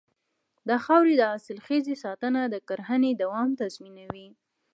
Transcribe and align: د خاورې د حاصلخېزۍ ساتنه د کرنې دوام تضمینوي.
د 0.67 0.69
خاورې 0.83 1.13
د 1.17 1.21
حاصلخېزۍ 1.31 1.95
ساتنه 2.03 2.41
د 2.53 2.55
کرنې 2.67 3.11
دوام 3.21 3.49
تضمینوي. 3.61 4.27